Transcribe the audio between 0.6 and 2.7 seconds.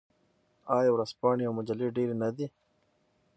آیا ورځپاڼې او مجلې ډیرې نه دي؟